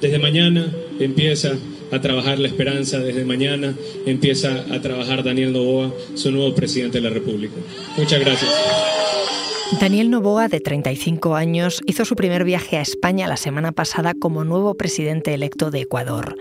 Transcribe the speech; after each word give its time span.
Desde 0.00 0.18
mañana 0.18 0.70
empieza 1.00 1.52
a 1.90 2.00
trabajar 2.00 2.38
la 2.38 2.48
esperanza, 2.48 2.98
desde 2.98 3.24
mañana 3.24 3.74
empieza 4.04 4.64
a 4.70 4.80
trabajar 4.80 5.22
Daniel 5.22 5.52
Novoa, 5.52 5.92
su 6.14 6.30
nuevo 6.30 6.54
presidente 6.54 6.98
de 6.98 7.08
la 7.08 7.10
República. 7.10 7.54
Muchas 7.96 8.20
gracias. 8.20 8.50
Daniel 9.80 10.10
Novoa, 10.10 10.48
de 10.48 10.60
35 10.60 11.34
años, 11.34 11.80
hizo 11.86 12.04
su 12.04 12.14
primer 12.14 12.44
viaje 12.44 12.76
a 12.76 12.82
España 12.82 13.26
la 13.26 13.36
semana 13.36 13.72
pasada 13.72 14.14
como 14.14 14.44
nuevo 14.44 14.74
presidente 14.76 15.34
electo 15.34 15.70
de 15.70 15.80
Ecuador. 15.80 16.36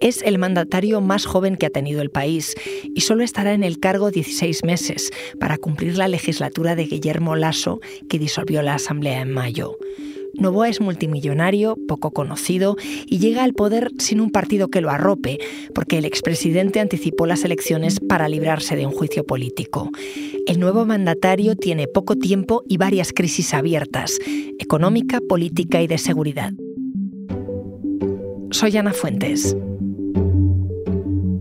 Es 0.00 0.20
el 0.22 0.38
mandatario 0.38 1.00
más 1.00 1.26
joven 1.26 1.56
que 1.56 1.66
ha 1.66 1.70
tenido 1.70 2.02
el 2.02 2.10
país 2.10 2.54
y 2.94 3.02
solo 3.02 3.22
estará 3.22 3.54
en 3.54 3.64
el 3.64 3.78
cargo 3.78 4.10
16 4.10 4.64
meses 4.64 5.10
para 5.38 5.58
cumplir 5.58 5.96
la 5.96 6.08
legislatura 6.08 6.74
de 6.74 6.86
Guillermo 6.86 7.36
Lasso 7.36 7.80
que 8.08 8.18
disolvió 8.18 8.62
la 8.62 8.74
Asamblea 8.74 9.20
en 9.20 9.30
mayo. 9.30 9.78
Novoa 10.38 10.68
es 10.68 10.80
multimillonario, 10.80 11.78
poco 11.88 12.10
conocido 12.10 12.76
y 13.06 13.18
llega 13.18 13.42
al 13.42 13.54
poder 13.54 13.90
sin 13.98 14.20
un 14.20 14.30
partido 14.30 14.68
que 14.68 14.80
lo 14.80 14.90
arrope, 14.90 15.38
porque 15.74 15.98
el 15.98 16.04
expresidente 16.04 16.80
anticipó 16.80 17.26
las 17.26 17.44
elecciones 17.44 18.00
para 18.00 18.28
librarse 18.28 18.76
de 18.76 18.86
un 18.86 18.92
juicio 18.92 19.24
político. 19.24 19.90
El 20.46 20.60
nuevo 20.60 20.84
mandatario 20.84 21.56
tiene 21.56 21.88
poco 21.88 22.16
tiempo 22.16 22.62
y 22.68 22.76
varias 22.76 23.12
crisis 23.12 23.54
abiertas, 23.54 24.18
económica, 24.58 25.20
política 25.26 25.80
y 25.80 25.86
de 25.86 25.98
seguridad. 25.98 26.52
Soy 28.50 28.76
Ana 28.76 28.92
Fuentes. 28.92 29.56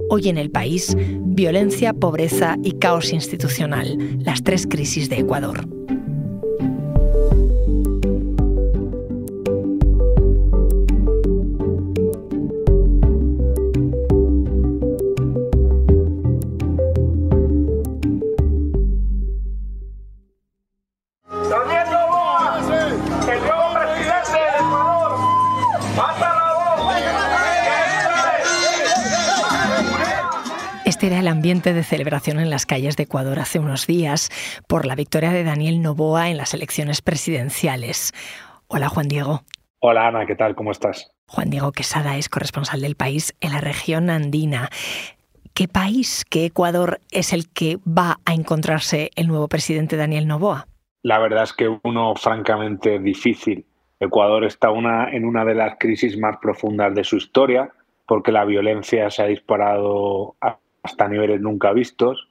Hoy 0.10 0.30
en 0.30 0.38
el 0.38 0.52
país, 0.52 0.96
violencia, 1.22 1.94
pobreza 1.94 2.58
y 2.64 2.74
caos 2.74 3.12
institucional, 3.12 3.98
las 4.24 4.44
tres 4.44 4.66
crisis 4.68 5.10
de 5.10 5.20
Ecuador. 5.20 5.75
Ambiente 31.66 31.74
de 31.74 31.84
celebración 31.84 32.40
en 32.40 32.52
las 32.52 32.68
calles 32.68 32.96
de 32.96 33.04
Ecuador 33.04 33.40
hace 33.40 33.58
unos 33.58 33.88
días 33.88 34.30
por 34.68 34.86
la 34.86 34.94
victoria 34.94 35.32
de 35.32 35.44
Daniel 35.44 35.82
Novoa 35.82 36.30
en 36.30 36.38
las 36.38 36.54
elecciones 36.54 37.02
presidenciales. 37.02 38.14
Hola 38.68 38.88
Juan 38.88 39.08
Diego. 39.08 39.42
Hola 39.80 40.08
Ana, 40.08 40.28
¿qué 40.28 40.36
tal? 40.36 40.54
¿Cómo 40.54 40.72
estás? 40.72 41.12
Juan 41.28 41.50
Diego 41.50 41.72
Quesada 41.72 42.18
es 42.18 42.30
corresponsal 42.30 42.82
del 42.82 42.96
país 42.96 43.34
en 43.42 43.52
la 43.54 43.62
región 43.62 44.12
andina. 44.12 44.70
¿Qué 45.56 45.68
país, 45.68 46.24
qué 46.30 46.46
Ecuador 46.46 47.00
es 47.10 47.34
el 47.34 47.50
que 47.52 47.78
va 47.78 48.20
a 48.26 48.34
encontrarse 48.36 49.10
el 49.16 49.28
nuevo 49.28 49.48
presidente 49.48 49.98
Daniel 49.98 50.28
Novoa? 50.28 50.68
La 51.02 51.18
verdad 51.18 51.46
es 51.46 51.54
que 51.54 51.80
uno 51.84 52.16
francamente 52.16 53.00
difícil. 53.00 53.66
Ecuador 54.00 54.46
está 54.46 54.70
una, 54.70 55.10
en 55.10 55.26
una 55.26 55.44
de 55.44 55.56
las 55.56 55.78
crisis 55.80 56.16
más 56.16 56.38
profundas 56.38 56.94
de 56.94 57.04
su 57.04 57.18
historia 57.18 57.72
porque 58.08 58.32
la 58.32 58.46
violencia 58.46 59.10
se 59.10 59.24
ha 59.24 59.26
disparado 59.26 60.36
a 60.42 60.60
hasta 60.86 61.08
niveles 61.08 61.42
nunca 61.42 61.74
vistos. 61.74 62.28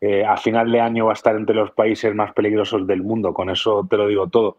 Eh, 0.00 0.24
a 0.24 0.36
final 0.36 0.70
de 0.70 0.80
año 0.80 1.06
va 1.06 1.12
a 1.12 1.14
estar 1.14 1.36
entre 1.36 1.54
los 1.54 1.70
países 1.72 2.14
más 2.14 2.32
peligrosos 2.32 2.86
del 2.86 3.02
mundo, 3.02 3.34
con 3.34 3.50
eso 3.50 3.86
te 3.88 3.96
lo 3.96 4.06
digo 4.06 4.28
todo. 4.28 4.56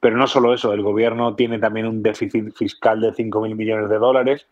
Pero 0.00 0.16
no 0.16 0.26
solo 0.26 0.52
eso, 0.52 0.72
el 0.72 0.82
gobierno 0.82 1.34
tiene 1.34 1.58
también 1.58 1.86
un 1.86 2.02
déficit 2.02 2.54
fiscal 2.56 3.00
de 3.00 3.12
5.000 3.12 3.54
millones 3.54 3.88
de 3.88 3.98
dólares 3.98 4.46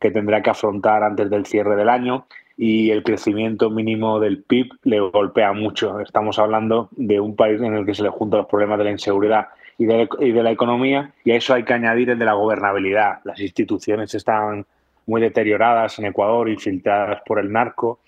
que 0.00 0.10
tendrá 0.10 0.42
que 0.42 0.50
afrontar 0.50 1.04
antes 1.04 1.30
del 1.30 1.46
cierre 1.46 1.76
del 1.76 1.88
año 1.88 2.26
y 2.56 2.90
el 2.90 3.02
crecimiento 3.02 3.70
mínimo 3.70 4.18
del 4.20 4.42
PIB 4.42 4.72
le 4.82 5.00
golpea 5.00 5.52
mucho. 5.52 6.00
Estamos 6.00 6.38
hablando 6.38 6.88
de 6.92 7.20
un 7.20 7.36
país 7.36 7.60
en 7.62 7.74
el 7.74 7.86
que 7.86 7.94
se 7.94 8.02
le 8.02 8.08
juntan 8.08 8.38
los 8.38 8.48
problemas 8.48 8.78
de 8.78 8.84
la 8.84 8.90
inseguridad 8.90 9.48
y 9.78 9.86
de, 9.86 10.08
y 10.18 10.32
de 10.32 10.42
la 10.42 10.50
economía 10.50 11.12
y 11.24 11.30
a 11.30 11.36
eso 11.36 11.54
hay 11.54 11.64
que 11.64 11.72
añadir 11.72 12.10
el 12.10 12.18
de 12.18 12.24
la 12.24 12.34
gobernabilidad. 12.34 13.20
Las 13.24 13.40
instituciones 13.40 14.14
están 14.14 14.66
muy 15.06 15.20
deterioradas 15.20 15.98
en 15.98 16.06
Ecuador, 16.06 16.48
infiltradas 16.48 17.20
por 17.26 17.38
el 17.38 17.52
narco, 17.52 18.00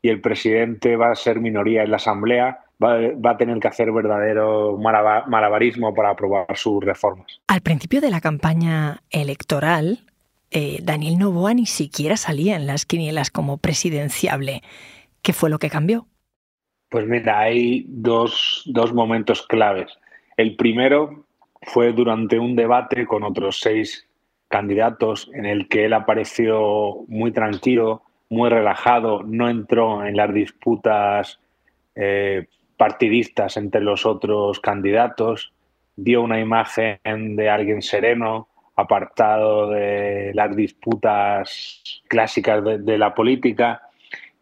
y 0.00 0.08
el 0.08 0.20
presidente 0.20 0.96
va 0.96 1.12
a 1.12 1.14
ser 1.14 1.40
minoría 1.40 1.82
en 1.84 1.90
la 1.90 1.96
Asamblea, 1.96 2.58
va, 2.82 3.30
a 3.30 3.36
tener 3.36 3.58
que 3.60 3.68
hacer 3.68 3.92
verdadero 3.92 4.76
malabarismo 4.76 5.94
para 5.94 6.10
aprobar 6.10 6.56
sus 6.56 6.84
reformas. 6.84 7.40
Al 7.46 7.60
principio 7.60 8.00
de 8.00 8.10
la 8.10 8.20
campaña 8.20 9.02
electoral, 9.10 10.00
eh, 10.50 10.78
Daniel 10.82 11.18
Novoa 11.18 11.54
ni 11.54 11.66
siquiera 11.66 12.16
salía 12.16 12.56
en 12.56 12.66
las 12.66 12.84
quinielas 12.84 13.30
como 13.30 13.58
presidenciable. 13.58 14.62
¿Qué 15.22 15.32
fue 15.32 15.50
lo 15.50 15.58
que 15.58 15.70
cambió? 15.70 16.06
Pues 16.90 17.06
mira, 17.06 17.40
hay 17.40 17.86
dos, 17.88 18.64
dos 18.66 18.92
momentos 18.92 19.46
claves. 19.46 19.90
El 20.36 20.56
primero 20.56 21.24
fue 21.62 21.92
durante 21.92 22.38
un 22.38 22.56
debate 22.56 23.06
con 23.06 23.22
otros 23.22 23.60
seis 23.60 24.06
candidatos 24.52 25.30
en 25.32 25.46
el 25.46 25.66
que 25.66 25.86
él 25.86 25.94
apareció 25.94 27.04
muy 27.08 27.32
tranquilo, 27.32 28.02
muy 28.28 28.50
relajado, 28.50 29.22
no 29.22 29.48
entró 29.48 30.04
en 30.04 30.14
las 30.14 30.32
disputas 30.32 31.40
eh, 31.96 32.46
partidistas 32.76 33.56
entre 33.56 33.80
los 33.80 34.04
otros 34.04 34.60
candidatos, 34.60 35.54
dio 35.96 36.20
una 36.20 36.38
imagen 36.38 37.34
de 37.34 37.48
alguien 37.48 37.80
sereno, 37.80 38.48
apartado 38.76 39.70
de 39.70 40.32
las 40.34 40.54
disputas 40.54 42.02
clásicas 42.08 42.62
de, 42.62 42.98
la 42.98 43.14
política, 43.14 43.82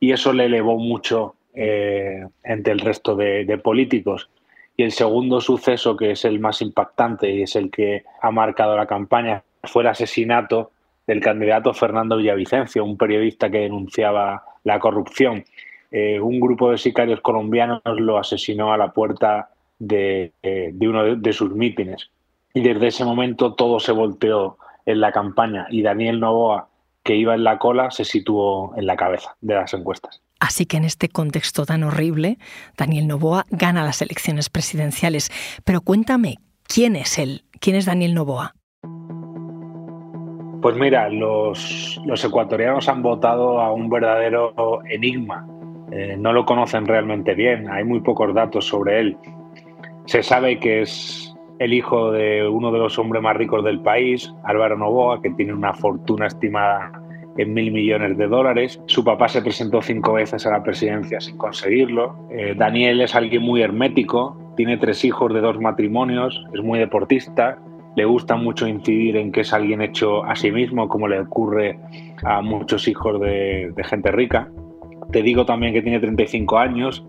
y 0.01 0.11
eso 0.11 0.33
le 0.33 0.47
elevó 0.47 0.77
mucho 0.77 1.37
eh, 1.55 2.27
entre 2.43 2.73
el 2.73 2.81
resto 2.81 3.15
de 3.15 3.61
políticos. 3.63 4.29
Y 4.77 4.83
el 4.83 4.93
segundo 4.93 5.41
suceso, 5.41 5.97
que 5.97 6.13
es 6.13 6.25
el 6.25 6.41
más 6.41 6.63
impactante 6.63 7.31
y 7.31 7.43
es 7.43 7.55
el 7.55 7.71
que 7.71 8.03
ha 8.23 8.31
marcado 8.31 8.77
la 8.77 8.87
campaña, 8.87 9.45
fue 9.65 9.83
el 9.83 9.89
asesinato 9.89 10.73
del 11.07 11.21
candidato 11.21 11.75
Fernando 11.75 12.17
Villavicencio, 12.17 12.85
un 12.85 12.97
periodista 12.97 13.51
que 13.51 13.59
denunciaba 13.59 14.45
la 14.65 14.79
corrupción. 14.79 15.45
Eh, 15.91 16.21
un 16.21 16.39
grupo 16.39 16.71
de 16.71 16.79
sicarios 16.79 17.21
colombianos 17.21 17.83
lo 17.85 18.19
asesinó 18.19 18.73
a 18.73 18.77
la 18.77 18.93
puerta 18.93 19.51
de, 19.79 20.33
eh, 20.43 20.73
uno 20.81 21.17
de, 21.17 21.33
sus 21.33 21.53
mítines. 21.53 22.11
Y 22.55 22.61
desde 22.61 22.89
ese 22.89 23.05
momento 23.05 23.55
todo 23.55 23.81
se 23.81 23.93
volteó 23.93 24.59
en 24.87 25.01
la 25.01 25.13
campaña 25.13 25.67
y 25.71 25.83
Daniel 25.83 26.21
Novoa, 26.21 26.69
que 27.03 27.17
iba 27.17 27.35
en 27.35 27.45
la 27.45 27.59
cola, 27.59 27.91
se 27.91 28.05
situó 28.05 28.77
en 28.77 28.87
la 28.87 28.97
cabeza 28.97 29.37
de 29.41 29.55
las 29.55 29.73
encuestas. 29.75 30.21
Así 30.39 30.67
que 30.67 30.77
en 30.77 30.85
este 30.85 31.09
contexto 31.09 31.67
tan 31.67 31.83
horrible, 31.83 32.39
Daniel 32.77 33.09
Novoa 33.09 33.47
gana 33.51 33.85
las 33.85 34.01
elecciones 34.01 34.49
presidenciales. 34.49 35.31
Pero 35.65 35.81
cuéntame, 35.81 36.37
¿quién 36.67 36.97
es 36.97 37.19
él? 37.19 37.45
¿Quién 37.61 37.77
es 37.77 37.87
Daniel 37.87 38.15
Novoa? 38.15 38.55
Pues 40.63 40.77
mira, 40.77 41.09
los, 41.09 42.01
ecuatorianos 42.23 42.89
han 42.89 43.03
votado 43.03 43.61
a 43.61 43.73
un 43.73 43.89
verdadero 43.89 44.53
enigma. 44.89 45.47
Eh, 45.91 46.17
no 46.19 46.33
lo 46.33 46.45
conocen 46.45 46.87
realmente 46.87 47.35
bien, 47.35 47.71
hay 47.71 47.85
muy 47.85 48.01
pocos 48.01 48.35
datos 48.35 48.67
sobre 48.67 49.01
él. 49.01 49.17
Se 50.05 50.23
sabe 50.23 50.59
que 50.59 50.83
es 50.83 51.35
el 51.59 51.73
hijo 51.73 52.13
de 52.13 52.47
uno 52.47 52.71
de 52.73 52.79
los 52.79 52.99
hombres 52.99 53.23
más 53.23 53.37
ricos 53.37 53.65
del 53.65 53.81
país, 53.81 54.33
Álvaro 54.45 54.77
Novoa, 54.77 55.23
que 55.23 55.31
tiene 55.31 55.55
una 55.55 55.73
fortuna 55.73 56.27
estimada 56.27 56.93
en 57.39 57.55
mil 57.55 57.73
millones 57.73 58.19
de 58.19 58.29
dólares. 58.29 58.81
Su 58.87 59.03
papá 59.03 59.29
se 59.29 59.41
presentó 59.41 59.81
cinco 59.81 60.13
veces 60.15 60.47
a 60.47 60.51
la 60.51 60.63
presidencia 60.63 61.21
sin 61.21 61.39
conseguirlo. 61.39 62.17
Eh, 62.31 62.55
Daniel 62.57 63.01
es 63.01 63.15
alguien 63.15 63.43
muy 63.43 63.63
hermético, 63.63 64.37
tiene 64.57 64.77
tres 64.77 65.05
hijos 65.05 65.33
de 65.33 65.41
dos 65.41 65.59
matrimonios, 65.59 66.45
es 66.53 66.63
muy 66.63 66.79
deportista, 66.79 67.59
le 67.97 68.05
gusta 68.05 68.37
mucho 68.37 68.67
incidir 68.67 69.17
en 69.17 69.33
que 69.33 69.41
es 69.41 69.53
alguien 69.53 69.83
hecho 69.83 70.25
a 70.25 70.37
sí 70.37 70.53
mismo, 70.53 70.89
como 70.89 71.09
le 71.09 71.21
ocurre 71.21 71.79
a 72.23 72.41
muchos 72.41 72.87
hijos 72.89 73.21
de, 73.21 73.73
gente 73.85 74.13
rica. 74.13 74.49
Te 75.11 75.23
digo 75.23 75.45
también 75.45 75.73
que 75.73 75.83
tiene 75.83 75.99
35 75.99 76.59
años, 76.59 77.05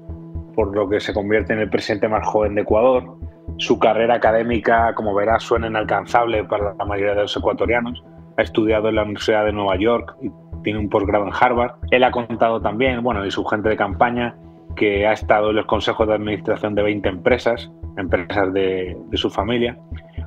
por 0.56 0.76
lo 0.76 0.90
que 0.90 1.00
se 1.00 1.14
convierte 1.14 1.54
en 1.54 1.60
el 1.60 1.70
presidente 1.70 2.08
más 2.08 2.28
joven 2.28 2.56
de 2.56 2.62
Ecuador. 2.62 3.16
Su 3.58 3.78
carrera 3.78 4.16
académica, 4.16 4.94
como 4.96 5.14
verás, 5.14 5.44
suena 5.44 5.68
inalcanzable 5.68 6.44
para 6.46 6.74
la 6.74 6.86
mayoría 6.86 7.14
de 7.14 7.22
los 7.22 7.38
ecuatorianos. 7.38 8.04
Ha 8.38 8.42
estudiado 8.42 8.90
en 8.90 8.96
la 8.96 9.04
Universidad 9.04 9.46
de 9.46 9.54
Nueva 9.54 9.76
York 9.78 10.16
y 10.22 10.32
tiene 10.64 10.80
un 10.80 10.90
posgrado 10.90 11.26
en 11.26 11.34
Harvard. 11.40 11.74
Él 11.92 12.04
ha 12.04 12.12
contado 12.12 12.60
también, 12.62 13.04
bueno, 13.04 13.26
y 13.26 13.30
su 13.30 13.46
gente 13.46 13.70
de 13.70 13.78
campaña, 13.78 14.36
que 14.76 15.06
ha 15.06 15.14
estado 15.14 15.52
en 15.52 15.58
los 15.58 15.66
consejos 15.66 16.08
de 16.08 16.16
administración 16.16 16.74
de 16.74 16.82
20 16.82 17.10
empresas, 17.10 17.72
empresas 17.98 18.52
de, 18.54 18.98
de 19.10 19.18
su 19.18 19.30
familia. 19.30 19.78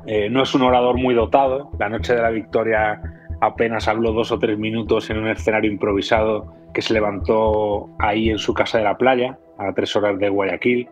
Eh, 0.06 0.28
no 0.28 0.42
es 0.42 0.54
un 0.54 0.62
orador 0.62 0.96
muy 0.98 1.14
dotado. 1.14 1.70
La 1.78 1.88
noche 1.88 2.14
de 2.14 2.22
la 2.22 2.30
victoria 2.30 3.00
apenas 3.40 3.88
habló 3.88 4.12
dos 4.12 4.32
o 4.32 4.38
tres 4.38 4.58
minutos 4.58 5.08
en 5.10 5.18
un 5.18 5.28
escenario 5.28 5.70
improvisado 5.70 6.52
que 6.72 6.82
se 6.82 6.92
levantó 6.92 7.88
ahí 7.98 8.30
en 8.30 8.38
su 8.38 8.52
casa 8.52 8.78
de 8.78 8.84
la 8.84 8.98
playa, 8.98 9.38
a 9.58 9.72
tres 9.72 9.94
horas 9.96 10.18
de 10.18 10.28
Guayaquil. 10.28 10.88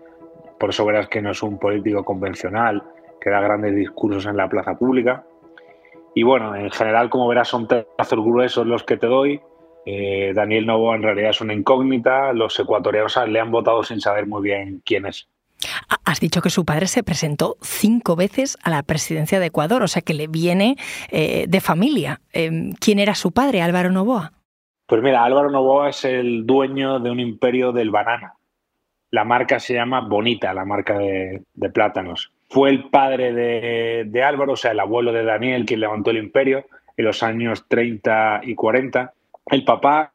Por 0.58 0.70
eso 0.70 0.84
verás 0.86 1.08
que 1.08 1.20
no 1.20 1.32
es 1.32 1.42
un 1.42 1.58
político 1.58 2.04
convencional 2.04 2.82
que 3.20 3.30
da 3.30 3.40
grandes 3.40 3.74
discursos 3.74 4.26
en 4.26 4.36
la 4.36 4.48
plaza 4.48 4.76
pública. 4.78 5.24
Y 6.14 6.22
bueno, 6.22 6.54
en 6.54 6.70
general, 6.70 7.10
como 7.10 7.28
verás, 7.28 7.48
son 7.48 7.66
trazos 7.66 8.24
gruesos 8.24 8.66
los 8.66 8.84
que 8.84 8.96
te 8.96 9.06
doy. 9.06 9.40
Eh, 9.84 10.32
Daniel 10.34 10.66
Novoa 10.66 10.94
en 10.94 11.02
realidad 11.02 11.30
es 11.30 11.40
una 11.40 11.54
incógnita. 11.54 12.32
Los 12.32 12.58
ecuatorianos 12.60 13.16
le 13.28 13.40
han 13.40 13.50
votado 13.50 13.82
sin 13.82 14.00
saber 14.00 14.26
muy 14.26 14.42
bien 14.42 14.82
quién 14.84 15.06
es. 15.06 15.28
Has 16.04 16.20
dicho 16.20 16.42
que 16.42 16.50
su 16.50 16.64
padre 16.64 16.86
se 16.86 17.02
presentó 17.02 17.56
cinco 17.60 18.16
veces 18.16 18.56
a 18.62 18.70
la 18.70 18.82
presidencia 18.82 19.40
de 19.40 19.46
Ecuador, 19.46 19.82
o 19.82 19.88
sea 19.88 20.02
que 20.02 20.14
le 20.14 20.26
viene 20.26 20.76
eh, 21.10 21.46
de 21.48 21.60
familia. 21.60 22.20
Em, 22.32 22.72
¿Quién 22.72 22.98
era 22.98 23.14
su 23.14 23.32
padre, 23.32 23.62
Álvaro 23.62 23.90
Novoa? 23.90 24.32
Pues 24.86 25.02
mira, 25.02 25.24
Álvaro 25.24 25.50
Novoa 25.50 25.90
es 25.90 26.04
el 26.04 26.44
dueño 26.44 27.00
de 27.00 27.10
un 27.10 27.20
imperio 27.20 27.72
del 27.72 27.90
banano. 27.90 28.32
La 29.10 29.24
marca 29.24 29.58
se 29.58 29.74
llama 29.74 30.00
Bonita, 30.00 30.54
la 30.54 30.64
marca 30.64 30.98
de, 30.98 31.42
plátanos. 31.72 32.32
Fue 32.48 32.70
el 32.70 32.88
padre 32.88 33.32
de, 33.32 34.04
de, 34.06 34.22
Álvaro, 34.22 34.52
o 34.52 34.56
sea, 34.56 34.72
el 34.72 34.80
abuelo 34.80 35.12
de 35.12 35.24
Daniel, 35.24 35.64
quien 35.64 35.80
levantó 35.80 36.10
el 36.10 36.18
imperio 36.18 36.64
en 36.96 37.04
los 37.04 37.22
años 37.22 37.66
30 37.68 38.40
y 38.44 38.54
40. 38.54 39.12
El 39.46 39.64
papá 39.64 40.12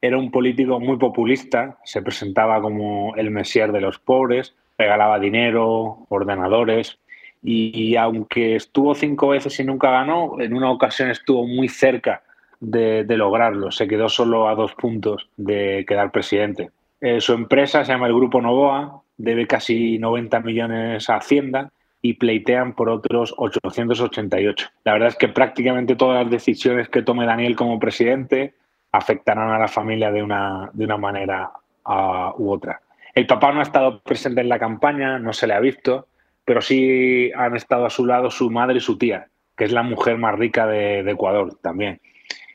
era 0.00 0.18
un 0.18 0.30
político 0.30 0.80
muy 0.80 0.96
populista, 0.96 1.78
se 1.84 2.02
presentaba 2.02 2.60
como 2.60 3.14
el 3.16 3.30
mesías 3.30 3.72
de 3.72 3.80
los 3.80 3.98
pobres, 3.98 4.54
regalaba 4.80 5.18
dinero, 5.18 6.06
ordenadores, 6.08 6.98
y, 7.42 7.96
aunque 7.96 8.56
estuvo 8.56 8.94
cinco 8.94 9.28
veces 9.28 9.58
y 9.60 9.64
nunca 9.64 9.90
ganó, 9.90 10.40
en 10.40 10.54
una 10.54 10.70
ocasión 10.70 11.10
estuvo 11.10 11.46
muy 11.46 11.68
cerca 11.68 12.22
de, 12.60 13.04
lograrlo. 13.08 13.70
Se 13.70 13.86
quedó 13.86 14.08
solo 14.08 14.48
a 14.48 14.54
dos 14.54 14.74
puntos 14.74 15.28
de 15.36 15.84
quedar 15.86 16.10
presidente. 16.10 16.70
Eh, 17.00 17.20
su 17.20 17.32
empresa 17.32 17.84
se 17.84 17.92
llama 17.92 18.08
el 18.08 18.14
Grupo 18.14 18.40
Novoa, 18.40 19.02
debe 19.16 19.46
casi 19.46 19.98
90 19.98 20.40
millones 20.40 21.08
a 21.08 21.16
Hacienda 21.16 21.70
y 22.02 22.14
pleitean 22.14 22.74
por 22.74 22.88
otros 22.90 23.34
888. 23.36 24.68
La 24.84 24.92
verdad 24.92 25.08
es 25.08 25.16
que 25.16 25.28
prácticamente 25.28 25.96
todas 25.96 26.22
las 26.22 26.30
decisiones 26.30 26.88
que 26.88 27.02
tome 27.02 27.26
Daniel 27.26 27.56
como 27.56 27.78
presidente 27.78 28.54
afectarán 28.92 29.50
a 29.50 29.58
la 29.58 29.68
familia 29.68 30.10
de 30.10 30.22
una, 30.22 30.70
de 30.72 30.84
una 30.84 30.96
manera 30.96 31.50
uh, 31.86 32.32
u 32.36 32.50
otra. 32.50 32.80
El 33.14 33.26
papá 33.26 33.52
no 33.52 33.60
ha 33.60 33.64
estado 33.64 34.00
presente 34.02 34.40
en 34.40 34.48
la 34.48 34.58
campaña, 34.58 35.18
no 35.18 35.32
se 35.32 35.46
le 35.46 35.54
ha 35.54 35.60
visto, 35.60 36.08
pero 36.44 36.62
sí 36.62 37.30
han 37.36 37.56
estado 37.56 37.86
a 37.86 37.90
su 37.90 38.06
lado 38.06 38.30
su 38.30 38.50
madre 38.50 38.78
y 38.78 38.80
su 38.80 38.98
tía, 38.98 39.28
que 39.56 39.64
es 39.64 39.72
la 39.72 39.82
mujer 39.82 40.18
más 40.18 40.38
rica 40.38 40.66
de, 40.66 41.00
Ecuador 41.00 41.58
también. 41.62 42.00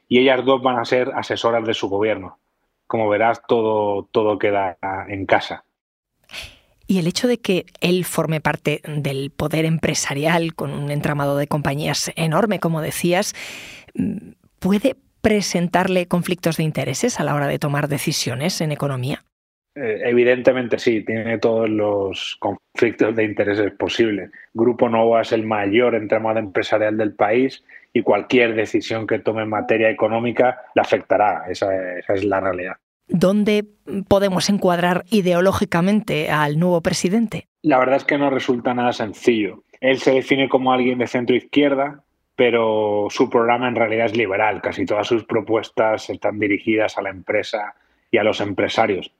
Y 0.08 0.20
ellas 0.20 0.46
dos 0.46 0.62
van 0.62 0.80
a 0.80 0.86
ser 0.86 1.12
asesoras 1.16 1.66
de 1.66 1.74
su 1.74 1.90
gobierno. 1.90 2.40
Como 2.88 3.10
verás, 3.10 3.42
todo, 3.48 4.08
todo 4.12 4.38
queda 4.38 4.78
en 5.08 5.26
casa. 5.26 5.66
Y 6.88 7.00
el 7.00 7.08
hecho 7.08 7.28
de 7.28 7.40
que 7.40 7.66
él 7.82 8.06
forme 8.06 8.42
parte 8.42 8.82
del 8.86 9.32
poder 9.32 9.66
empresarial 9.66 10.54
con 10.54 10.72
un 10.72 10.92
entramado 10.92 11.36
de 11.36 11.48
compañías 11.48 12.12
enorme, 12.16 12.60
como 12.60 12.82
decías, 12.82 13.34
¿puede 14.60 14.96
presentarle 15.22 16.08
conflictos 16.08 16.58
de 16.58 16.64
intereses 16.64 17.20
a 17.20 17.24
la 17.24 17.34
hora 17.34 17.48
de 17.48 17.58
tomar 17.58 17.88
decisiones 17.88 18.62
en 18.62 18.72
economía? 18.72 19.25
Eh, 19.76 20.02
evidentemente 20.06 20.80
sí, 20.80 21.04
tiene 21.04 21.38
todos 21.38 21.70
los 21.70 22.38
conflictos 22.40 23.16
de 23.16 23.26
intereses 23.26 23.72
posibles. 23.74 24.32
Grupo 24.54 24.88
Nova 24.88 25.22
es 25.22 25.34
el 25.34 25.44
mayor 25.44 25.96
entramado 25.96 26.40
empresarial 26.40 26.98
del 26.98 27.14
país 27.14 27.64
y 27.94 28.02
cualquier 28.02 28.56
decisión 28.56 29.06
que 29.06 29.20
tome 29.20 29.44
en 29.44 29.50
materia 29.50 29.90
económica 29.90 30.62
le 30.76 30.82
afectará. 30.82 31.44
Esa, 31.50 31.98
esa 31.98 32.14
es 32.14 32.24
la 32.24 32.40
realidad. 32.40 32.78
¿Dónde 33.08 33.66
podemos 34.08 34.50
encuadrar 34.50 35.04
ideológicamente 35.12 36.32
al 36.32 36.58
nuevo 36.58 36.82
presidente? 36.82 37.48
La 37.62 37.78
verdad 37.78 37.98
es 37.98 38.06
que 38.06 38.18
no 38.18 38.30
resulta 38.30 38.74
nada 38.74 38.94
sencillo. 38.94 39.64
Él 39.82 40.00
se 40.00 40.14
define 40.14 40.50
como 40.50 40.74
alguien 40.74 40.98
de 40.98 41.08
centro 41.08 41.36
izquierda, 41.36 42.04
pero 42.36 43.08
su 43.10 43.30
programa 43.30 43.68
en 43.68 43.76
realidad 43.76 44.08
es 44.08 44.18
liberal. 44.18 44.62
Casi 44.62 44.86
todas 44.86 45.08
sus 45.08 45.26
propuestas 45.26 46.10
están 46.10 46.40
dirigidas 46.40 46.98
a 46.98 47.02
la 47.02 47.10
empresa 47.10 47.76
y 48.10 48.18
a 48.18 48.24
los 48.24 48.42
empresarios. 48.42 49.12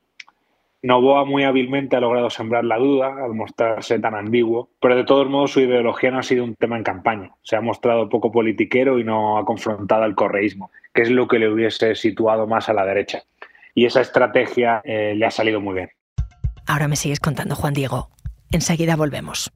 Novoa 0.86 1.24
muy 1.24 1.42
hábilmente 1.42 1.96
ha 1.96 2.00
logrado 2.00 2.30
sembrar 2.30 2.64
la 2.64 2.78
duda 2.78 3.24
al 3.24 3.34
mostrarse 3.34 3.98
tan 3.98 4.14
ambiguo, 4.14 4.70
pero 4.80 4.94
de 4.94 5.02
todos 5.02 5.28
modos 5.28 5.50
su 5.50 5.58
ideología 5.58 6.12
no 6.12 6.20
ha 6.20 6.22
sido 6.22 6.44
un 6.44 6.54
tema 6.54 6.76
en 6.76 6.84
campaña. 6.84 7.32
Se 7.42 7.56
ha 7.56 7.60
mostrado 7.60 8.08
poco 8.08 8.30
politiquero 8.30 9.00
y 9.00 9.02
no 9.02 9.36
ha 9.36 9.44
confrontado 9.44 10.04
al 10.04 10.14
correísmo, 10.14 10.70
que 10.94 11.02
es 11.02 11.10
lo 11.10 11.26
que 11.26 11.40
le 11.40 11.48
hubiese 11.52 11.96
situado 11.96 12.46
más 12.46 12.68
a 12.68 12.72
la 12.72 12.84
derecha. 12.84 13.24
Y 13.74 13.84
esa 13.84 14.00
estrategia 14.00 14.80
eh, 14.84 15.14
le 15.16 15.26
ha 15.26 15.32
salido 15.32 15.60
muy 15.60 15.74
bien. 15.74 15.90
Ahora 16.68 16.86
me 16.86 16.94
sigues 16.94 17.18
contando, 17.18 17.56
Juan 17.56 17.74
Diego. 17.74 18.10
Enseguida 18.52 18.94
volvemos. 18.94 19.52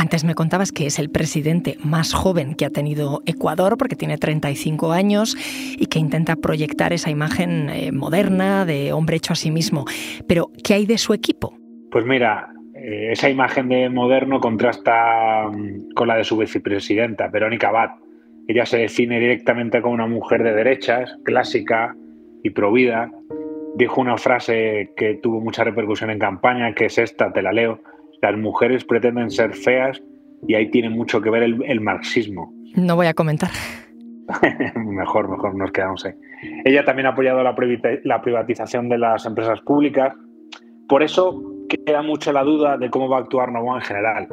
Antes 0.00 0.24
me 0.24 0.34
contabas 0.34 0.72
que 0.72 0.86
es 0.86 0.98
el 0.98 1.10
presidente 1.10 1.76
más 1.84 2.14
joven 2.14 2.54
que 2.54 2.64
ha 2.64 2.70
tenido 2.70 3.20
Ecuador, 3.26 3.76
porque 3.76 3.96
tiene 3.96 4.16
35 4.16 4.92
años 4.92 5.36
y 5.78 5.88
que 5.88 5.98
intenta 5.98 6.36
proyectar 6.36 6.94
esa 6.94 7.10
imagen 7.10 7.68
eh, 7.68 7.92
moderna 7.92 8.64
de 8.64 8.94
hombre 8.94 9.18
hecho 9.18 9.34
a 9.34 9.36
sí 9.36 9.50
mismo. 9.50 9.84
Pero, 10.26 10.52
¿qué 10.64 10.72
hay 10.72 10.86
de 10.86 10.96
su 10.96 11.12
equipo? 11.12 11.54
Pues 11.90 12.06
mira, 12.06 12.48
eh, 12.74 13.12
esa 13.12 13.28
imagen 13.28 13.68
de 13.68 13.90
moderno 13.90 14.40
contrasta 14.40 15.50
mm, 15.52 15.92
con 15.94 16.08
la 16.08 16.16
de 16.16 16.24
su 16.24 16.38
vicepresidenta, 16.38 17.28
Verónica 17.28 17.68
Abad. 17.68 17.90
Ella 18.48 18.64
se 18.64 18.78
define 18.78 19.20
directamente 19.20 19.82
como 19.82 19.92
una 19.92 20.06
mujer 20.06 20.42
de 20.42 20.54
derechas, 20.54 21.14
clásica 21.26 21.94
y 22.42 22.48
provida. 22.48 23.10
Dijo 23.76 24.00
una 24.00 24.16
frase 24.16 24.94
que 24.96 25.16
tuvo 25.22 25.42
mucha 25.42 25.62
repercusión 25.62 26.08
en 26.08 26.18
campaña, 26.18 26.72
que 26.72 26.86
es 26.86 26.96
esta, 26.96 27.30
te 27.34 27.42
la 27.42 27.52
leo 27.52 27.82
las 28.22 28.36
mujeres 28.36 28.84
pretenden 28.84 29.30
ser 29.30 29.54
feas 29.54 30.02
y 30.46 30.54
ahí 30.54 30.70
tiene 30.70 30.90
mucho 30.90 31.20
que 31.20 31.30
ver 31.30 31.42
el, 31.42 31.80
marxismo. 31.80 32.52
No 32.76 32.94
voy 32.94 33.08
a 33.08 33.14
comentar. 33.14 33.50
mejor, 34.76 35.28
mejor, 35.28 35.56
nos 35.56 35.72
quedamos 35.72 36.04
ahí. 36.06 36.12
Ella 36.64 36.84
también 36.84 37.06
ha 37.06 37.10
apoyado 37.10 37.42
la, 37.42 37.56
privatización 38.22 38.88
de 38.88 38.96
las 38.96 39.26
empresas 39.26 39.60
públicas. 39.62 40.14
Por 40.88 41.02
eso 41.02 41.42
queda 41.68 42.02
mucho 42.02 42.32
la 42.32 42.44
duda 42.44 42.78
de 42.78 42.88
cómo 42.90 43.08
va 43.08 43.18
a 43.18 43.20
actuar 43.22 43.50
Novoa 43.50 43.78
en 43.78 43.82
general. 43.82 44.28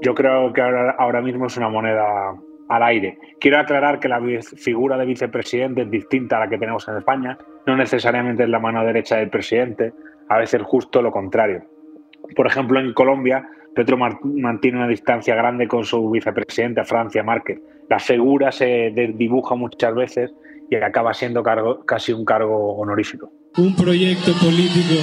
Yo 0.00 0.14
creo 0.14 0.54
que 0.54 0.62
ahora, 0.62 1.20
mismo 1.20 1.46
es 1.46 1.56
una 1.58 1.68
moneda 1.68 2.34
al 2.70 2.82
aire. 2.82 3.18
Quiero 3.38 3.58
aclarar 3.58 4.00
que 4.00 4.08
la 4.08 4.20
figura 4.56 4.96
de 4.96 5.04
vicepresidente 5.04 5.82
es 5.82 5.90
distinta 5.90 6.38
a 6.38 6.40
la 6.40 6.48
que 6.48 6.56
tenemos 6.56 6.88
en 6.88 6.96
España. 6.96 7.36
No 7.66 7.76
necesariamente 7.76 8.44
es 8.44 8.48
la 8.48 8.58
mano 8.58 8.82
derecha 8.86 9.16
del 9.16 9.28
presidente, 9.28 9.92
a 10.30 10.38
veces 10.38 10.62
justo 10.62 11.02
lo 11.02 11.12
contrario. 11.12 11.62
Por 12.34 12.46
ejemplo, 12.46 12.80
en 12.80 12.92
Colombia, 12.92 13.48
Petro 13.74 13.96
mantiene 13.96 14.78
una 14.78 14.88
distancia 14.88 15.34
grande 15.34 15.66
con 15.68 15.84
su 15.84 16.10
vicepresidente, 16.10 16.84
Francia 16.84 17.22
Márquez. 17.22 17.60
La 17.88 17.98
figura 17.98 18.52
se 18.52 18.92
dibuja 19.14 19.54
muchas 19.54 19.94
veces 19.94 20.32
y 20.70 20.76
acaba 20.76 21.12
siendo 21.14 21.42
casi 21.86 22.12
un 22.12 22.24
cargo 22.24 22.74
honorífico. 22.76 23.30
Un 23.58 23.76
proyecto 23.76 24.32
político 24.34 24.94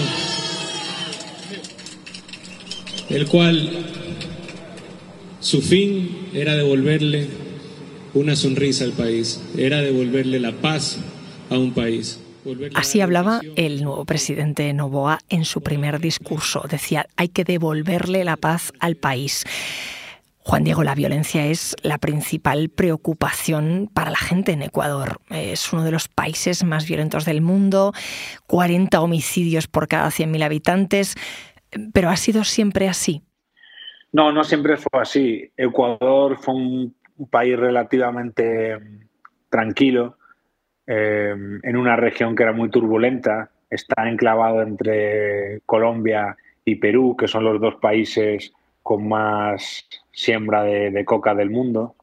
el 3.10 3.28
cual 3.28 3.70
su 5.40 5.62
fin 5.62 6.30
era 6.34 6.56
devolverle 6.56 7.28
una 8.14 8.36
sonrisa 8.36 8.86
al 8.86 8.92
país, 8.92 9.42
era 9.58 9.82
devolverle 9.82 10.40
la 10.40 10.52
paz 10.52 11.00
a 11.50 11.58
un 11.58 11.74
país. 11.74 12.20
Así 12.76 13.02
hablaba 13.02 13.42
el 13.56 13.84
nuevo 13.84 14.06
presidente 14.06 14.74
Novoa 14.74 15.20
en 15.30 15.46
su 15.46 15.62
primer 15.62 16.00
discurso. 16.00 16.64
Decía, 16.70 17.08
hay 17.16 17.30
que 17.30 17.44
devolverle 17.44 18.24
la 18.24 18.38
paz 18.38 18.74
al 18.80 18.96
país. 18.96 19.46
Juan 20.40 20.64
Diego, 20.64 20.84
la 20.84 20.96
violencia 20.96 21.46
es 21.46 21.76
la 21.84 21.98
principal 21.98 22.70
preocupación 22.70 23.90
para 23.94 24.10
la 24.10 24.18
gente 24.18 24.52
en 24.52 24.64
Ecuador. 24.64 25.20
Es 25.30 25.72
uno 25.74 25.84
de 25.84 25.92
los 25.92 26.08
países 26.08 26.64
más 26.64 26.88
violentos 26.88 27.26
del 27.26 27.42
mundo, 27.42 27.94
40 28.48 29.00
homicidios 29.02 29.68
por 29.68 29.88
cada 29.88 30.08
100.000 30.08 30.44
habitantes, 30.44 31.16
pero 31.94 32.10
¿ha 32.10 32.18
sido 32.18 32.44
siempre 32.44 32.88
así? 32.88 33.22
No, 34.12 34.32
no 34.32 34.44
siempre 34.44 34.78
fue 34.78 35.00
así. 35.00 35.52
Ecuador 35.56 36.38
fue 36.42 36.56
un 36.56 36.96
país 37.30 37.58
relativamente 37.58 38.80
tranquilo, 39.50 40.19
Em, 40.92 41.60
en 41.62 41.78
una 41.78 41.96
región 41.96 42.36
que 42.36 42.42
era 42.42 42.52
muy 42.52 42.72
turbulenta. 42.72 43.52
Está 43.70 44.10
enclavado 44.10 44.64
entre 44.64 45.60
Colombia 45.68 46.36
y 46.66 46.78
Perú, 46.78 47.16
que 47.16 47.28
son 47.28 47.44
los 47.44 47.62
dos 47.62 47.76
países 47.76 48.52
con 48.82 49.08
más 49.08 49.88
siembra 50.12 50.64
de, 50.64 51.06
coca 51.06 51.36
del 51.36 51.52
mundo. 51.52 51.94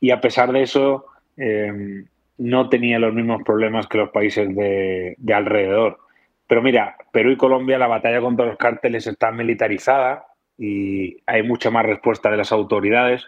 Y 0.00 0.10
a 0.10 0.20
pesar 0.20 0.50
de 0.50 0.62
eso, 0.62 1.06
em, 1.36 2.06
no 2.38 2.68
tenía 2.68 2.98
los 2.98 3.14
mismos 3.14 3.44
problemas 3.44 3.86
que 3.86 3.98
los 3.98 4.10
países 4.10 4.56
de, 4.56 5.16
alrededor. 5.32 6.00
Pero 6.48 6.62
mira, 6.62 6.96
Perú 7.12 7.30
y 7.30 7.36
Colombia, 7.36 7.78
la 7.78 7.86
batalla 7.86 8.20
contra 8.20 8.46
los 8.46 8.56
cárteles 8.56 9.06
está 9.06 9.30
militarizada 9.30 10.24
y 10.58 11.18
hay 11.26 11.44
mucha 11.44 11.70
más 11.70 11.86
respuesta 11.86 12.28
de 12.28 12.38
las 12.38 12.50
autoridades. 12.50 13.24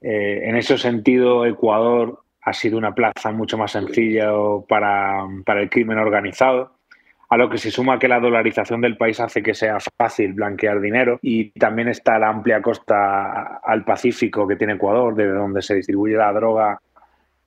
Eh, 0.00 0.42
en 0.44 0.56
ese 0.56 0.78
sentido, 0.78 1.44
Ecuador 1.44 2.23
ha 2.44 2.52
sido 2.52 2.76
una 2.76 2.94
plaza 2.94 3.32
mucho 3.32 3.56
más 3.56 3.72
sencilla 3.72 4.30
para, 4.68 5.26
el 5.60 5.70
crimen 5.70 5.98
organizado. 5.98 6.72
a 7.30 7.36
lo 7.36 7.48
que 7.48 7.58
se 7.58 7.70
suma 7.70 7.98
que 7.98 8.06
la 8.06 8.20
dolarización 8.20 8.80
del 8.80 8.96
país 8.96 9.18
hace 9.18 9.42
que 9.42 9.54
sea 9.54 9.78
fácil 9.98 10.34
blanquear 10.34 10.80
dinero 10.80 11.18
y 11.22 11.50
también 11.58 11.88
está 11.88 12.18
la 12.18 12.28
amplia 12.28 12.60
costa 12.62 13.60
al 13.64 13.84
Pacífico 13.84 14.46
que 14.46 14.56
tiene 14.56 14.74
Ecuador, 14.74 15.14
desde 15.14 15.32
donde 15.32 15.62
se 15.62 15.74
distribuye 15.74 16.16
la 16.16 16.32
droga 16.32 16.78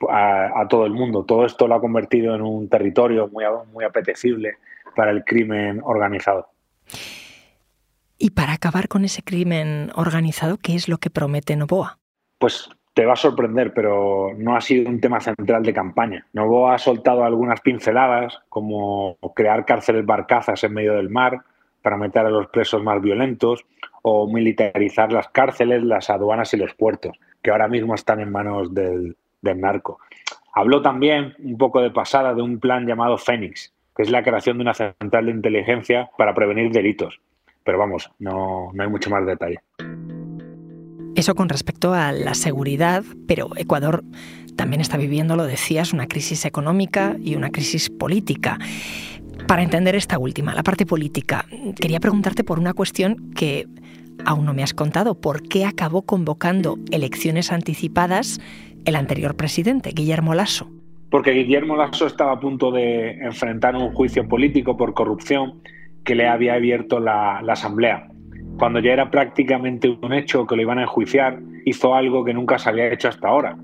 a, 0.09 0.65
todo 0.67 0.85
el 0.85 0.93
mundo. 0.93 1.23
Todo 1.23 1.45
esto 1.45 1.67
lo 1.67 1.75
ha 1.75 1.81
convertido 1.81 2.35
en 2.35 2.41
un 2.41 2.67
territorio 2.67 3.27
muy, 3.27 3.45
muy 3.71 3.85
apetecible 3.85 4.57
para 4.95 5.11
el 5.11 5.23
crimen 5.23 5.79
organizado. 5.83 6.49
Y 8.17 8.31
para 8.31 8.53
acabar 8.53 8.87
con 8.87 9.05
ese 9.05 9.21
crimen 9.21 9.91
organizado, 9.95 10.57
¿qué 10.57 10.73
es 10.73 10.89
lo 10.89 10.97
que 10.97 11.11
promete 11.11 11.55
Novoa? 11.55 11.99
Pues 12.39 12.69
te 12.97 13.05
va 13.05 13.13
a 13.13 13.15
sorprender, 13.15 13.75
pero 13.75 14.31
no 14.39 14.55
ha 14.55 14.61
sido 14.61 14.89
un 14.89 14.99
tema 14.99 15.19
central 15.19 15.61
de 15.61 15.71
campaña. 15.71 16.25
Novoa 16.33 16.73
ha 16.73 16.77
soltado 16.79 17.23
algunas 17.23 17.61
pinceladas, 17.61 18.39
como 18.49 19.17
crear 19.35 19.65
cárceles 19.65 20.03
barcazas 20.03 20.63
en 20.63 20.73
medio 20.73 20.95
del 20.95 21.07
mar 21.07 21.41
para 21.83 21.95
meter 21.95 22.25
a 22.25 22.31
los 22.31 22.47
presos 22.47 22.81
más 22.81 22.99
violentos, 22.99 23.63
o 24.01 24.27
militarizar 24.27 25.11
las 25.11 25.27
cárceles, 25.27 25.83
las 25.83 26.09
aduanas 26.09 26.51
y 26.55 26.57
los 26.57 26.73
puertos, 26.73 27.15
que 27.43 27.51
ahora 27.51 27.67
mismo 27.67 27.93
están 27.93 28.19
en 28.19 28.31
manos 28.31 28.73
del, 28.73 29.15
del 29.43 29.61
narco. 29.61 29.99
Habló 30.55 30.81
también, 30.81 31.35
un 31.37 31.55
poco 31.55 31.81
de 31.81 31.91
pasada, 31.91 32.33
de 32.33 32.41
un 32.41 32.59
plan 32.59 32.87
llamado 32.87 33.19
Fénix, 33.19 33.75
que 33.95 34.01
es 34.01 34.09
la 34.09 34.23
creación 34.23 34.57
de 34.57 34.63
una 34.63 34.73
central 34.73 35.27
de 35.27 35.31
inteligencia 35.33 36.09
para 36.17 36.33
prevenir 36.33 36.71
delitos. 36.71 37.21
Pero 37.63 37.77
vamos, 37.77 38.11
no, 38.17 38.71
no 38.73 38.83
hay 38.83 38.89
mucho 38.89 39.11
más 39.11 39.23
detalle. 39.23 39.59
Eso 41.17 41.33
con 41.33 41.49
respecto 41.49 41.95
a 41.95 42.11
la 42.11 42.35
seguridad, 42.35 43.03
pero 43.27 43.49
Ecuador 43.57 44.03
también 44.55 44.81
está 44.81 44.97
viviendo, 44.97 45.35
lo 45.35 45.47
decías, 45.47 45.91
una 45.91 46.05
crisis 46.05 46.45
económica 46.45 47.17
y 47.19 47.33
una 47.33 47.49
crisis 47.49 47.89
política. 47.89 48.59
Para 49.47 49.63
entender 49.63 49.95
esta 49.95 50.19
última, 50.19 50.53
la 50.53 50.61
parte 50.61 50.85
política, 50.85 51.47
quería 51.81 51.99
preguntarte 51.99 52.43
por 52.43 52.59
una 52.59 52.75
cuestión 52.75 53.31
que 53.33 53.65
aún 54.25 54.45
no 54.45 54.53
me 54.53 54.61
has 54.61 54.75
contado. 54.75 55.19
¿Por 55.19 55.41
qué 55.41 55.65
acabó 55.65 56.03
convocando 56.03 56.77
elecciones 56.91 57.51
anticipadas 57.51 58.39
el 58.85 58.95
anterior 58.95 59.35
presidente, 59.35 59.93
Guillermo 59.95 60.35
Lasso? 60.35 60.69
Porque 61.09 61.31
Guillermo 61.31 61.75
Lasso 61.77 62.05
estaba 62.05 62.33
a 62.33 62.39
punto 62.39 62.71
de 62.71 63.13
enfrentar 63.25 63.75
un 63.75 63.91
juicio 63.91 64.27
político 64.27 64.77
por 64.77 64.93
corrupción 64.93 65.63
que 66.03 66.13
le 66.13 66.27
había 66.27 66.53
abierto 66.53 66.99
la, 66.99 67.41
la 67.41 67.53
Asamblea 67.53 68.07
cuando 68.57 68.79
ya 68.79 68.93
era 68.93 69.11
prácticamente 69.11 69.87
un 69.89 70.13
hecho 70.13 70.45
que 70.45 70.55
lo 70.55 70.61
iban 70.61 70.79
a 70.79 70.83
enjuiciar, 70.83 71.39
hizo 71.65 71.93
algo 71.95 72.25
que 72.25 72.33
nunca 72.33 72.57
se 72.57 72.69
había 72.69 72.91
hecho 72.91 73.07
hasta 73.07 73.27
ahora. 73.27 73.57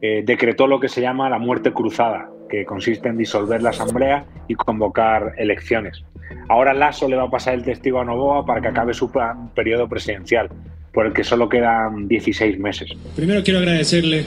Eh, 0.00 0.22
decretó 0.24 0.66
lo 0.66 0.78
que 0.78 0.88
se 0.88 1.00
llama 1.00 1.30
la 1.30 1.38
muerte 1.38 1.72
cruzada, 1.72 2.28
que 2.48 2.64
consiste 2.64 3.08
en 3.08 3.16
disolver 3.16 3.62
la 3.62 3.70
asamblea 3.70 4.26
y 4.46 4.54
convocar 4.54 5.34
elecciones. 5.38 6.04
Ahora 6.48 6.74
Lasso 6.74 7.08
le 7.08 7.16
va 7.16 7.24
a 7.24 7.30
pasar 7.30 7.54
el 7.54 7.64
testigo 7.64 8.00
a 8.00 8.04
Novoa 8.04 8.44
para 8.44 8.60
que 8.60 8.68
acabe 8.68 8.94
su 8.94 9.10
periodo 9.54 9.88
presidencial, 9.88 10.48
por 10.92 11.06
el 11.06 11.12
que 11.12 11.24
solo 11.24 11.48
quedan 11.48 12.06
16 12.06 12.58
meses. 12.58 12.90
Primero 13.16 13.42
quiero 13.42 13.60
agradecerle 13.60 14.24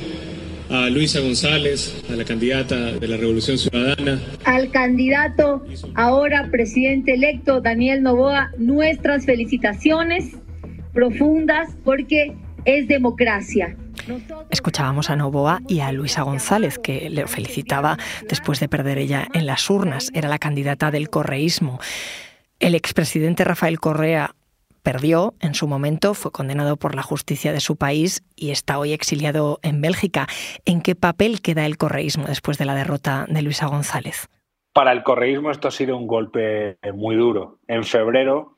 a 0.71 0.89
Luisa 0.89 1.19
González, 1.19 2.01
a 2.09 2.13
la 2.13 2.23
candidata 2.23 2.93
de 2.93 3.07
la 3.07 3.17
Revolución 3.17 3.57
Ciudadana. 3.57 4.21
Al 4.45 4.71
candidato, 4.71 5.65
ahora 5.95 6.47
presidente 6.49 7.13
electo, 7.13 7.59
Daniel 7.59 8.01
Novoa, 8.01 8.51
nuestras 8.57 9.25
felicitaciones 9.25 10.31
profundas 10.93 11.69
porque 11.83 12.33
es 12.63 12.87
democracia. 12.87 13.75
Escuchábamos 14.49 15.09
a 15.09 15.17
Novoa 15.17 15.61
y 15.67 15.81
a 15.81 15.91
Luisa 15.91 16.21
González, 16.21 16.79
que 16.79 17.09
le 17.09 17.27
felicitaba 17.27 17.97
después 18.29 18.61
de 18.61 18.69
perder 18.69 18.97
ella 18.97 19.27
en 19.33 19.45
las 19.45 19.69
urnas. 19.69 20.09
Era 20.13 20.29
la 20.29 20.39
candidata 20.39 20.89
del 20.89 21.09
correísmo. 21.09 21.79
El 22.59 22.75
expresidente 22.75 23.43
Rafael 23.43 23.79
Correa 23.79 24.35
perdió 24.81 25.33
en 25.39 25.53
su 25.53 25.67
momento, 25.67 26.13
fue 26.13 26.31
condenado 26.31 26.77
por 26.77 26.95
la 26.95 27.03
justicia 27.03 27.53
de 27.53 27.59
su 27.59 27.75
país 27.75 28.23
y 28.35 28.51
está 28.51 28.79
hoy 28.79 28.93
exiliado 28.93 29.59
en 29.61 29.81
Bélgica. 29.81 30.27
¿En 30.65 30.81
qué 30.81 30.95
papel 30.95 31.41
queda 31.41 31.65
el 31.65 31.77
correísmo 31.77 32.25
después 32.25 32.57
de 32.57 32.65
la 32.65 32.75
derrota 32.75 33.25
de 33.29 33.41
Luisa 33.41 33.67
González? 33.67 34.27
Para 34.73 34.91
el 34.93 35.03
correísmo 35.03 35.51
esto 35.51 35.67
ha 35.67 35.71
sido 35.71 35.97
un 35.97 36.07
golpe 36.07 36.77
muy 36.93 37.15
duro. 37.15 37.59
En 37.67 37.83
febrero 37.83 38.55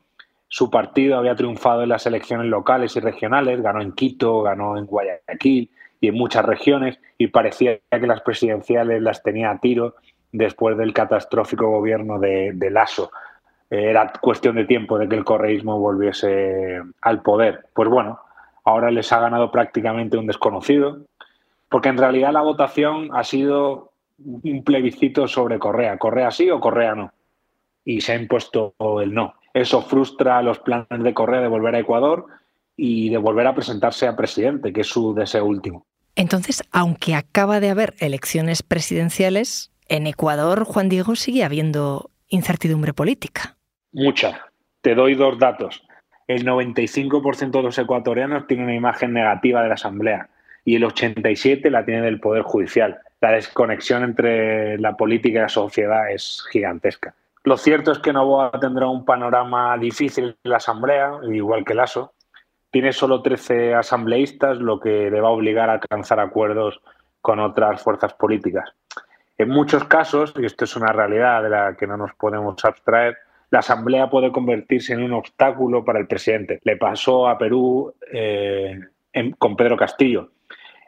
su 0.48 0.70
partido 0.70 1.18
había 1.18 1.34
triunfado 1.34 1.82
en 1.82 1.88
las 1.88 2.06
elecciones 2.06 2.46
locales 2.46 2.94
y 2.94 3.00
regionales, 3.00 3.60
ganó 3.60 3.82
en 3.82 3.92
Quito, 3.92 4.42
ganó 4.42 4.78
en 4.78 4.86
Guayaquil 4.86 5.70
y 6.00 6.08
en 6.08 6.14
muchas 6.14 6.44
regiones 6.44 7.00
y 7.18 7.26
parecía 7.26 7.80
que 7.90 8.06
las 8.06 8.20
presidenciales 8.20 9.02
las 9.02 9.22
tenía 9.22 9.50
a 9.50 9.58
tiro 9.58 9.96
después 10.30 10.76
del 10.76 10.92
catastrófico 10.92 11.68
gobierno 11.70 12.20
de, 12.20 12.52
de 12.54 12.70
Lasso 12.70 13.10
era 13.70 14.12
cuestión 14.20 14.56
de 14.56 14.64
tiempo 14.64 14.98
de 14.98 15.08
que 15.08 15.16
el 15.16 15.24
correísmo 15.24 15.78
volviese 15.78 16.80
al 17.00 17.22
poder. 17.22 17.66
Pues 17.74 17.88
bueno, 17.88 18.20
ahora 18.64 18.90
les 18.90 19.12
ha 19.12 19.20
ganado 19.20 19.50
prácticamente 19.50 20.16
un 20.16 20.26
desconocido, 20.26 20.98
porque 21.68 21.88
en 21.88 21.98
realidad 21.98 22.32
la 22.32 22.42
votación 22.42 23.10
ha 23.12 23.24
sido 23.24 23.92
un 24.18 24.62
plebiscito 24.64 25.26
sobre 25.26 25.58
Correa, 25.58 25.98
Correa 25.98 26.30
sí 26.30 26.48
o 26.50 26.60
Correa 26.60 26.94
no, 26.94 27.12
y 27.84 28.00
se 28.00 28.12
ha 28.12 28.16
impuesto 28.16 28.74
el 29.00 29.12
no. 29.12 29.34
Eso 29.52 29.82
frustra 29.82 30.42
los 30.42 30.58
planes 30.60 30.86
de 31.02 31.14
Correa 31.14 31.40
de 31.40 31.48
volver 31.48 31.74
a 31.74 31.80
Ecuador 31.80 32.26
y 32.76 33.08
de 33.10 33.18
volver 33.18 33.46
a 33.46 33.54
presentarse 33.54 34.06
a 34.06 34.16
presidente, 34.16 34.72
que 34.72 34.80
es 34.82 34.88
su 34.88 35.14
deseo 35.14 35.44
último. 35.44 35.86
Entonces, 36.16 36.62
aunque 36.70 37.14
acaba 37.14 37.60
de 37.60 37.70
haber 37.70 37.94
elecciones 37.98 38.62
presidenciales, 38.62 39.72
en 39.88 40.06
Ecuador, 40.06 40.64
Juan 40.64 40.88
Diego, 40.88 41.14
sigue 41.14 41.44
habiendo 41.44 42.10
incertidumbre 42.28 42.94
política. 42.94 43.53
Mucha. 43.94 44.46
Te 44.82 44.96
doy 44.96 45.14
dos 45.14 45.38
datos. 45.38 45.86
El 46.26 46.44
95% 46.44 47.50
de 47.52 47.62
los 47.62 47.78
ecuatorianos 47.78 48.48
tiene 48.48 48.64
una 48.64 48.74
imagen 48.74 49.12
negativa 49.12 49.62
de 49.62 49.68
la 49.68 49.74
Asamblea 49.74 50.28
y 50.64 50.74
el 50.74 50.82
87% 50.82 51.70
la 51.70 51.84
tiene 51.84 52.02
del 52.02 52.18
Poder 52.18 52.42
Judicial. 52.42 52.98
La 53.20 53.30
desconexión 53.30 54.02
entre 54.02 54.78
la 54.78 54.96
política 54.96 55.38
y 55.38 55.42
la 55.42 55.48
sociedad 55.48 56.10
es 56.10 56.44
gigantesca. 56.50 57.14
Lo 57.44 57.56
cierto 57.56 57.92
es 57.92 58.00
que 58.00 58.12
Novoa 58.12 58.50
tendrá 58.60 58.88
un 58.88 59.04
panorama 59.04 59.78
difícil 59.78 60.36
en 60.42 60.50
la 60.50 60.56
Asamblea, 60.56 61.12
igual 61.30 61.64
que 61.64 61.74
Lasso. 61.74 62.14
Tiene 62.72 62.92
solo 62.92 63.22
13 63.22 63.74
asambleístas, 63.74 64.58
lo 64.58 64.80
que 64.80 65.08
le 65.08 65.20
va 65.20 65.28
a 65.28 65.32
obligar 65.32 65.70
a 65.70 65.74
alcanzar 65.74 66.18
acuerdos 66.18 66.80
con 67.20 67.38
otras 67.38 67.80
fuerzas 67.80 68.12
políticas. 68.14 68.72
En 69.38 69.50
muchos 69.50 69.84
casos, 69.84 70.34
y 70.36 70.46
esto 70.46 70.64
es 70.64 70.74
una 70.74 70.92
realidad 70.92 71.44
de 71.44 71.50
la 71.50 71.76
que 71.76 71.86
no 71.86 71.96
nos 71.96 72.12
podemos 72.14 72.64
abstraer, 72.64 73.18
la 73.54 73.60
Asamblea 73.60 74.10
puede 74.10 74.32
convertirse 74.32 74.94
en 74.94 75.02
un 75.04 75.12
obstáculo 75.12 75.84
para 75.84 76.00
el 76.00 76.08
presidente. 76.08 76.58
Le 76.64 76.76
pasó 76.76 77.28
a 77.28 77.38
Perú 77.38 77.94
eh, 78.12 78.80
con 79.38 79.54
Pedro 79.54 79.76
Castillo. 79.76 80.32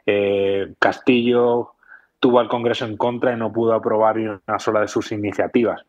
Eh, 0.05 0.73
Castillo 0.77 1.75
tuvo 2.19 2.41
al 2.41 2.49
Congreso 2.49 2.83
en 2.83 2.97
contra 2.97 3.31
y 3.31 3.37
no 3.37 3.53
pudo 3.53 3.73
aprobar 3.73 4.17
una 4.17 4.59
sola 4.59 4.81
de 4.81 4.89
sus 4.89 5.13
iniciativas. 5.13 5.85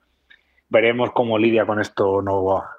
Veremos 0.68 1.10
cómo 1.10 1.36
lidia 1.36 1.66
con 1.66 1.80
esto 1.80 2.22
Novoa. 2.22 2.77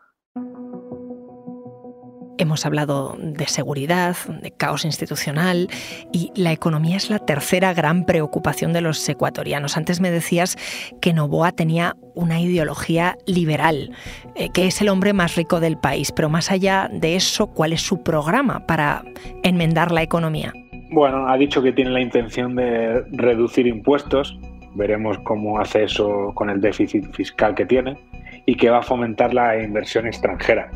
Hemos 2.40 2.66
hablado 2.66 3.18
de 3.20 3.48
seguridad, 3.48 4.16
de 4.42 4.52
caos 4.52 4.86
institucional 4.86 5.68
y 6.14 6.32
la 6.36 6.54
economía 6.54 6.96
es 6.96 7.10
la 7.10 7.20
tercera 7.20 7.74
gran 7.74 8.06
preocupación 8.06 8.72
de 8.72 8.80
los 8.80 9.10
ecuatorianos. 9.10 9.76
Antes 9.76 10.00
me 10.00 10.10
decías 10.10 10.56
que 11.02 11.12
Novoa 11.12 11.52
tenía 11.52 11.98
una 12.16 12.40
ideología 12.40 13.18
liberal, 13.28 13.92
eh, 14.36 14.48
que 14.54 14.68
es 14.68 14.80
el 14.80 14.88
hombre 14.88 15.12
más 15.12 15.36
rico 15.36 15.60
del 15.60 15.78
país, 15.78 16.14
pero 16.14 16.30
más 16.30 16.50
allá 16.50 16.90
de 16.94 17.18
eso, 17.18 17.48
¿cuál 17.48 17.74
es 17.74 17.82
su 17.82 18.04
programa 18.04 18.66
para 18.66 19.04
enmendar 19.44 19.92
la 19.92 20.02
economía? 20.02 20.54
Bueno, 20.92 21.28
ha 21.28 21.36
dicho 21.36 21.62
que 21.62 21.74
tiene 21.74 21.92
la 21.92 22.00
intención 22.00 22.56
de 22.56 23.04
reducir 23.12 23.68
impuestos, 23.68 24.40
veremos 24.76 25.18
cómo 25.26 25.60
hace 25.60 25.84
eso 25.84 26.32
con 26.36 26.50
el 26.50 26.62
déficit 26.62 27.14
fiscal 27.14 27.54
que 27.54 27.66
tiene, 27.66 27.98
y 28.46 28.56
que 28.56 28.70
va 28.70 28.78
a 28.78 28.84
fomentar 28.84 29.34
la 29.34 29.62
inversión 29.62 30.08
extranjera 30.08 30.72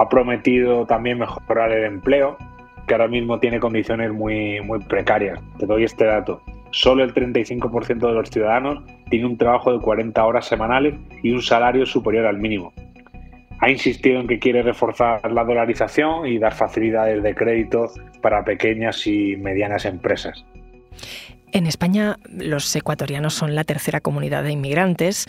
ha 0.00 0.08
prometido 0.08 0.86
también 0.86 1.18
mejorar 1.18 1.70
el 1.72 1.84
empleo, 1.84 2.38
que 2.86 2.94
ahora 2.94 3.06
mismo 3.06 3.38
tiene 3.38 3.60
condiciones 3.60 4.10
muy, 4.10 4.58
muy 4.62 4.78
precarias. 4.78 5.38
Te 5.58 5.66
doy 5.66 5.84
este 5.84 6.06
dato. 6.06 6.40
Solo 6.70 7.04
el 7.04 7.12
35% 7.12 7.98
de 7.98 8.14
los 8.14 8.30
ciudadanos 8.30 8.82
tiene 9.10 9.26
un 9.26 9.36
trabajo 9.36 9.72
de 9.72 9.78
40 9.78 10.24
horas 10.24 10.46
semanales 10.46 10.94
y 11.22 11.32
un 11.32 11.42
salario 11.42 11.84
superior 11.84 12.24
al 12.24 12.38
mínimo. 12.38 12.72
Ha 13.58 13.70
insistido 13.70 14.20
en 14.20 14.26
que 14.26 14.38
quiere 14.38 14.62
reforzar 14.62 15.30
la 15.30 15.44
dolarización 15.44 16.26
y 16.26 16.38
dar 16.38 16.54
facilidades 16.54 17.22
de 17.22 17.34
crédito 17.34 17.90
para 18.22 18.42
pequeñas 18.42 19.06
y 19.06 19.36
medianas 19.36 19.84
empresas. 19.84 20.46
En 21.52 21.66
España 21.66 22.16
los 22.30 22.74
ecuatorianos 22.74 23.34
son 23.34 23.54
la 23.54 23.64
tercera 23.64 24.00
comunidad 24.00 24.44
de 24.44 24.52
inmigrantes. 24.52 25.26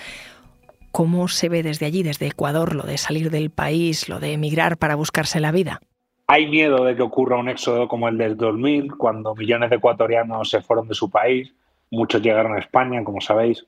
¿Cómo 0.91 1.27
se 1.27 1.49
ve 1.49 1.63
desde 1.63 1.85
allí, 1.85 2.03
desde 2.03 2.27
Ecuador, 2.27 2.75
lo 2.75 2.83
de 2.83 2.97
salir 2.97 3.29
del 3.31 3.49
país, 3.49 4.09
lo 4.09 4.19
de 4.19 4.33
emigrar 4.33 4.77
para 4.77 4.95
buscarse 4.95 5.39
la 5.39 5.51
vida? 5.51 5.79
Hay 6.27 6.47
miedo 6.47 6.83
de 6.85 6.95
que 6.95 7.01
ocurra 7.01 7.37
un 7.37 7.49
éxodo 7.49 7.87
como 7.87 8.07
el 8.07 8.17
del 8.17 8.37
2000, 8.37 8.95
cuando 8.97 9.35
millones 9.35 9.69
de 9.69 9.77
ecuatorianos 9.77 10.49
se 10.49 10.61
fueron 10.61 10.87
de 10.87 10.93
su 10.93 11.09
país, 11.09 11.53
muchos 11.89 12.21
llegaron 12.21 12.55
a 12.55 12.59
España, 12.59 13.03
como 13.03 13.21
sabéis. 13.21 13.65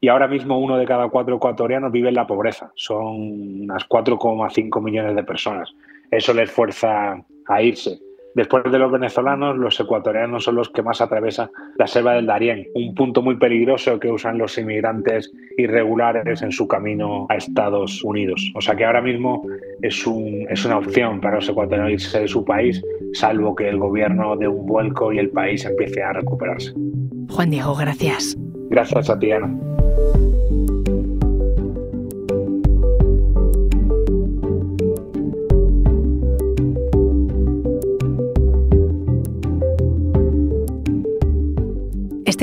y 0.00 0.08
ahora 0.08 0.28
mismo 0.28 0.58
uno 0.58 0.76
de 0.76 0.84
cada 0.84 1.08
cuatro 1.08 1.36
ecuatorianos 1.36 1.90
vive 1.90 2.10
en 2.10 2.14
la 2.14 2.26
pobreza. 2.26 2.70
Son 2.74 3.62
unas 3.62 3.88
4,5 3.88 4.82
millones 4.82 5.16
de 5.16 5.24
personas. 5.24 5.72
Eso 6.10 6.34
les 6.34 6.50
fuerza 6.50 7.16
a 7.48 7.62
irse. 7.62 7.98
Después 8.34 8.64
de 8.64 8.78
los 8.78 8.90
venezolanos, 8.90 9.56
los 9.56 9.78
ecuatorianos 9.78 10.44
son 10.44 10.56
los 10.56 10.68
que 10.70 10.82
más 10.82 11.00
atraviesan 11.00 11.50
la 11.76 11.86
selva 11.86 12.14
del 12.14 12.26
Darién, 12.26 12.66
un 12.74 12.94
punto 12.94 13.22
muy 13.22 13.36
peligroso 13.36 14.00
que 14.00 14.10
usan 14.10 14.38
los 14.38 14.58
inmigrantes 14.58 15.32
irregulares 15.56 16.42
en 16.42 16.50
su 16.50 16.66
camino 16.66 17.26
a 17.30 17.36
Estados 17.36 18.02
Unidos. 18.02 18.52
O 18.56 18.60
sea 18.60 18.74
que 18.74 18.84
ahora 18.84 19.02
mismo 19.02 19.46
es, 19.82 20.06
un, 20.06 20.46
es 20.50 20.64
una 20.64 20.78
opción 20.78 21.20
para 21.20 21.36
los 21.36 21.48
ecuatorianos 21.48 21.92
irse 21.92 22.20
de 22.20 22.28
su 22.28 22.44
país, 22.44 22.82
salvo 23.12 23.54
que 23.54 23.68
el 23.68 23.78
gobierno 23.78 24.36
dé 24.36 24.48
un 24.48 24.66
vuelco 24.66 25.12
y 25.12 25.18
el 25.18 25.30
país 25.30 25.64
empiece 25.64 26.02
a 26.02 26.12
recuperarse. 26.12 26.72
Juan 27.30 27.50
Diego, 27.50 27.74
gracias. 27.74 28.36
Gracias 28.70 29.10
a 29.10 29.18
ti, 29.18 29.30
Ana. 29.30 29.56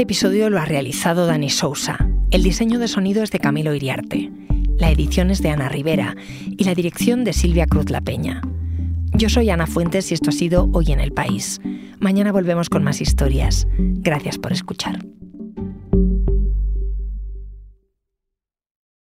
Este 0.01 0.13
episodio 0.13 0.49
lo 0.49 0.57
ha 0.57 0.65
realizado 0.65 1.27
Dani 1.27 1.51
Sousa. 1.51 2.07
El 2.31 2.41
diseño 2.41 2.79
de 2.79 2.87
sonido 2.87 3.21
es 3.21 3.29
de 3.29 3.37
Camilo 3.37 3.75
Iriarte. 3.75 4.31
La 4.79 4.89
edición 4.89 5.29
es 5.29 5.43
de 5.43 5.51
Ana 5.51 5.69
Rivera 5.69 6.15
y 6.47 6.63
la 6.63 6.73
dirección 6.73 7.23
de 7.23 7.33
Silvia 7.33 7.67
Cruz 7.67 7.91
La 7.91 8.01
Peña. 8.01 8.41
Yo 9.13 9.29
soy 9.29 9.51
Ana 9.51 9.67
Fuentes 9.67 10.09
y 10.09 10.15
esto 10.15 10.31
ha 10.31 10.33
sido 10.33 10.71
Hoy 10.73 10.91
en 10.91 11.01
el 11.01 11.11
País. 11.11 11.61
Mañana 11.99 12.31
volvemos 12.31 12.67
con 12.67 12.83
más 12.83 12.99
historias. 12.99 13.67
Gracias 13.77 14.39
por 14.39 14.51
escuchar. 14.51 15.05